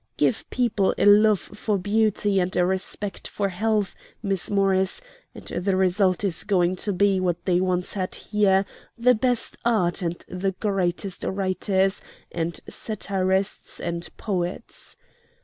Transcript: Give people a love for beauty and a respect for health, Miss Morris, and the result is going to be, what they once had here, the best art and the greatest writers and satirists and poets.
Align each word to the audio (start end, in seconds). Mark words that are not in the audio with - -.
Give 0.17 0.49
people 0.49 0.95
a 0.97 1.05
love 1.05 1.39
for 1.39 1.77
beauty 1.77 2.39
and 2.39 2.55
a 2.55 2.65
respect 2.65 3.27
for 3.27 3.49
health, 3.49 3.93
Miss 4.23 4.49
Morris, 4.49 4.99
and 5.35 5.45
the 5.45 5.75
result 5.75 6.23
is 6.23 6.43
going 6.43 6.75
to 6.77 6.91
be, 6.91 7.19
what 7.19 7.45
they 7.45 7.61
once 7.61 7.93
had 7.93 8.15
here, 8.15 8.65
the 8.97 9.13
best 9.13 9.57
art 9.63 10.01
and 10.01 10.17
the 10.27 10.53
greatest 10.53 11.23
writers 11.23 12.01
and 12.31 12.59
satirists 12.67 13.79
and 13.79 14.09
poets. 14.17 14.95